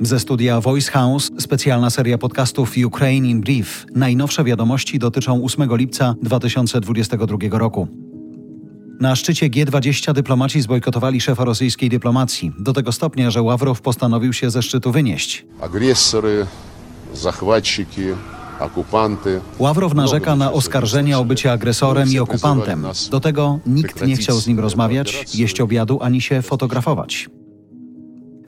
Ze 0.00 0.20
studia 0.20 0.60
Voice 0.60 0.90
House 0.90 1.30
specjalna 1.38 1.90
seria 1.90 2.18
podcastów 2.18 2.72
Ukraine 2.86 3.28
in 3.28 3.40
Brief. 3.40 3.86
Najnowsze 3.94 4.44
wiadomości 4.44 4.98
dotyczą 4.98 5.44
8 5.44 5.76
lipca 5.76 6.14
2022 6.22 7.58
roku. 7.58 7.88
Na 9.00 9.16
szczycie 9.16 9.50
G20 9.50 10.12
dyplomaci 10.12 10.60
zbojkotowali 10.60 11.20
szefa 11.20 11.44
rosyjskiej 11.44 11.88
dyplomacji, 11.88 12.52
do 12.58 12.72
tego 12.72 12.92
stopnia, 12.92 13.30
że 13.30 13.42
Ławrow 13.42 13.80
postanowił 13.80 14.32
się 14.32 14.50
ze 14.50 14.62
szczytu 14.62 14.92
wynieść. 14.92 15.46
Agresory, 15.60 16.46
zachwatczyki, 17.14 18.02
okupanty. 18.60 19.40
Ławrow 19.58 19.94
narzeka 19.94 20.36
na 20.36 20.52
oskarżenia 20.52 21.18
o 21.18 21.24
bycie 21.24 21.52
agresorem 21.52 22.08
i 22.08 22.18
okupantem. 22.18 22.86
Do 23.10 23.20
tego 23.20 23.58
nikt 23.66 24.06
nie 24.06 24.16
chciał 24.16 24.40
z 24.40 24.46
nim 24.46 24.60
rozmawiać, 24.60 25.24
jeść 25.34 25.60
obiadu 25.60 25.98
ani 26.02 26.20
się 26.20 26.42
fotografować. 26.42 27.28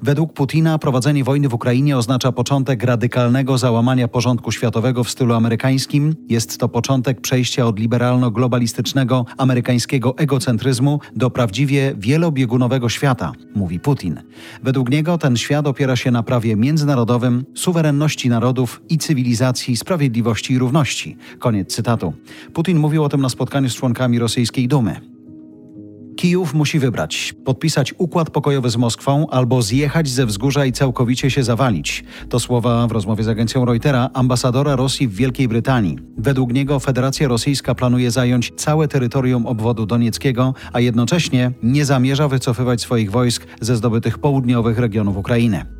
Według 0.02 0.32
Putina 0.32 0.78
prowadzenie 0.78 1.24
wojny 1.24 1.48
w 1.48 1.54
Ukrainie 1.54 1.96
oznacza 1.96 2.32
początek 2.32 2.82
radykalnego 2.82 3.58
załamania 3.58 4.08
porządku 4.08 4.52
światowego 4.52 5.04
w 5.04 5.10
stylu 5.10 5.34
amerykańskim. 5.34 6.14
Jest 6.28 6.58
to 6.58 6.68
początek 6.68 7.20
przejścia 7.20 7.66
od 7.66 7.78
liberalno-globalistycznego 7.78 9.24
amerykańskiego 9.38 10.14
egocentryzmu 10.16 11.00
do 11.16 11.30
prawdziwie 11.30 11.94
wielobiegunowego 11.98 12.88
świata, 12.88 13.32
mówi 13.54 13.80
Putin. 13.80 14.20
Według 14.62 14.90
niego 14.90 15.18
ten 15.18 15.36
świat 15.36 15.66
opiera 15.66 15.96
się 15.96 16.10
na 16.10 16.22
prawie 16.22 16.56
międzynarodowym, 16.56 17.44
suwerenności 17.54 18.28
narodów 18.28 18.82
i 18.88 18.98
cywilizacji, 18.98 19.76
sprawiedliwości 19.76 20.52
i 20.52 20.58
równości. 20.58 21.16
Koniec 21.38 21.74
cytatu. 21.74 22.12
Putin 22.52 22.78
mówił 22.78 23.04
o 23.04 23.08
tym 23.08 23.20
na 23.20 23.28
spotkaniu 23.28 23.70
z 23.70 23.74
członkami 23.74 24.18
rosyjskiej 24.18 24.68
Dumy. 24.68 25.09
Kijów 26.20 26.54
musi 26.54 26.78
wybrać: 26.78 27.34
podpisać 27.44 27.94
układ 27.98 28.30
pokojowy 28.30 28.70
z 28.70 28.76
Moskwą 28.76 29.26
albo 29.30 29.62
zjechać 29.62 30.08
ze 30.08 30.26
wzgórza 30.26 30.64
i 30.64 30.72
całkowicie 30.72 31.30
się 31.30 31.42
zawalić. 31.42 32.04
To 32.28 32.40
słowa 32.40 32.86
w 32.86 32.92
rozmowie 32.92 33.24
z 33.24 33.28
agencją 33.28 33.64
Reutera 33.64 34.10
ambasadora 34.14 34.76
Rosji 34.76 35.08
w 35.08 35.14
Wielkiej 35.14 35.48
Brytanii. 35.48 35.98
Według 36.18 36.52
niego 36.52 36.80
Federacja 36.80 37.28
Rosyjska 37.28 37.74
planuje 37.74 38.10
zająć 38.10 38.52
całe 38.56 38.88
terytorium 38.88 39.46
obwodu 39.46 39.86
donieckiego, 39.86 40.54
a 40.72 40.80
jednocześnie 40.80 41.52
nie 41.62 41.84
zamierza 41.84 42.28
wycofywać 42.28 42.80
swoich 42.80 43.10
wojsk 43.10 43.46
ze 43.60 43.76
zdobytych 43.76 44.18
południowych 44.18 44.78
regionów 44.78 45.16
Ukrainy. 45.16 45.79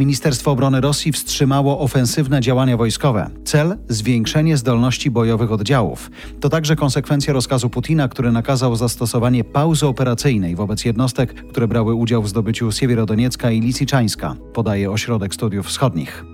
Ministerstwo 0.00 0.50
Obrony 0.50 0.80
Rosji 0.80 1.12
wstrzymało 1.12 1.78
ofensywne 1.78 2.40
działania 2.40 2.76
wojskowe. 2.76 3.30
Cel 3.44 3.76
zwiększenie 3.88 4.56
zdolności 4.56 5.10
bojowych 5.10 5.52
oddziałów. 5.52 6.10
To 6.40 6.48
także 6.48 6.76
konsekwencja 6.76 7.32
rozkazu 7.32 7.70
Putina, 7.70 8.08
który 8.08 8.32
nakazał 8.32 8.76
zastosowanie 8.76 9.44
pauzy 9.44 9.86
operacyjnej 9.86 10.56
wobec 10.56 10.84
jednostek, 10.84 11.34
które 11.34 11.68
brały 11.68 11.94
udział 11.94 12.22
w 12.22 12.28
zdobyciu 12.28 12.72
Siewierodoniecka 12.72 13.50
i 13.50 13.60
Lisiczańska, 13.60 14.36
podaje 14.52 14.90
Ośrodek 14.90 15.34
Studiów 15.34 15.66
Wschodnich. 15.66 16.24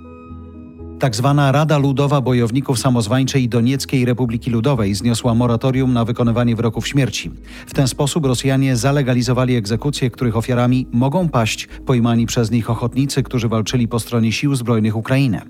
Tak 0.99 1.17
zwana 1.17 1.53
Rada 1.53 1.79
Ludowa 1.79 2.21
Bojowników 2.21 2.79
Samozwańczej 2.79 3.49
Donieckiej 3.49 4.05
Republiki 4.05 4.51
Ludowej 4.51 4.95
zniosła 4.95 5.35
moratorium 5.35 5.93
na 5.93 6.05
wykonywanie 6.05 6.57
wyroków 6.57 6.89
śmierci. 6.89 7.31
W 7.67 7.75
ten 7.75 7.89
sposób 7.89 8.27
Rosjanie 8.27 8.77
zalegalizowali 8.77 9.57
egzekucje, 9.57 10.11
których 10.11 10.37
ofiarami 10.37 10.87
mogą 10.93 11.29
paść 11.29 11.69
pojmani 11.87 12.27
przez 12.27 12.51
nich 12.51 12.71
ochotnicy, 12.71 13.23
którzy 13.23 13.49
walczyli 13.49 13.89
po 13.89 14.01
stronie 14.01 14.33
sił 14.33 14.55
zbrojnych 14.55 14.97
Ukrainy. 14.97 15.41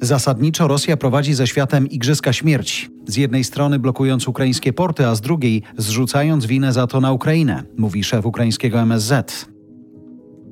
Zasadniczo 0.00 0.68
Rosja 0.68 0.96
prowadzi 0.96 1.34
ze 1.34 1.46
światem 1.46 1.88
igrzyska 1.88 2.32
śmierci. 2.32 2.88
Z 3.06 3.16
jednej 3.16 3.44
strony 3.44 3.78
blokując 3.78 4.28
ukraińskie 4.28 4.72
porty, 4.72 5.06
a 5.06 5.14
z 5.14 5.20
drugiej 5.20 5.62
zrzucając 5.76 6.46
winę 6.46 6.72
za 6.72 6.86
to 6.86 7.00
na 7.00 7.12
Ukrainę, 7.12 7.62
mówi 7.78 8.04
szef 8.04 8.26
ukraińskiego 8.26 8.80
MSZ. 8.80 9.46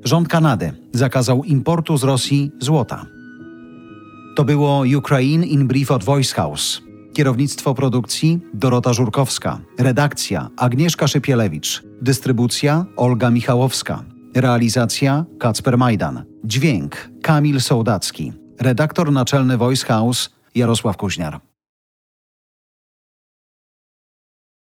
Rząd 0.05 0.29
Kanady 0.29 0.73
zakazał 0.93 1.45
importu 1.45 1.97
z 1.97 2.05
Rosji 2.05 2.51
złota. 2.61 3.20
To 4.41 4.45
było 4.45 4.83
Ukraine 4.99 5.47
in 5.47 5.67
Brief 5.67 5.91
od 5.91 6.05
Voice 6.05 6.35
House. 6.35 6.83
Kierownictwo 7.13 7.75
produkcji 7.75 8.41
Dorota 8.55 8.93
Żurkowska. 8.93 9.61
Redakcja 9.79 10.49
Agnieszka 10.57 11.09
Szypielewicz. 11.09 11.83
Dystrybucja 12.03 12.87
Olga 12.97 13.31
Michałowska. 13.31 14.05
Realizacja 14.35 15.25
Kacper 15.39 15.79
Majdan. 15.79 16.25
Dźwięk 16.45 17.11
Kamil 17.23 17.61
Sołdacki. 17.61 18.33
Redaktor 18.61 19.13
naczelny 19.13 19.57
Voice 19.57 19.87
House 19.87 20.31
Jarosław 20.55 20.97
Kuźniar. 20.97 21.50